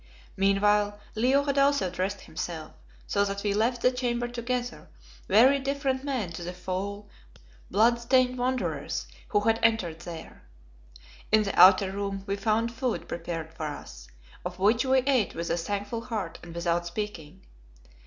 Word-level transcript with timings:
Meanwhile 0.35 0.99
Leo 1.13 1.43
had 1.43 1.59
also 1.59 1.91
dressed 1.91 2.21
himself, 2.21 2.71
so 3.05 3.23
that 3.23 3.43
we 3.43 3.53
left 3.53 3.83
the 3.83 3.91
chamber 3.91 4.27
together 4.27 4.89
very 5.27 5.59
different 5.59 6.03
men 6.03 6.31
to 6.31 6.41
the 6.43 6.53
foul, 6.53 7.07
blood 7.69 7.99
stained 7.99 8.35
wanderers 8.35 9.05
who 9.27 9.41
had 9.41 9.59
entered 9.61 9.99
there. 9.99 10.41
In 11.31 11.43
the 11.43 11.53
outer 11.53 11.91
room 11.91 12.23
we 12.25 12.35
found 12.35 12.73
food 12.73 13.07
prepared 13.07 13.53
for 13.53 13.67
us, 13.67 14.07
of 14.43 14.57
which 14.57 14.83
we 14.83 15.03
ate 15.05 15.35
with 15.35 15.51
a 15.51 15.57
thankful 15.57 16.01
heart 16.05 16.39
and 16.41 16.55
without 16.55 16.87
speaking. 16.87 17.45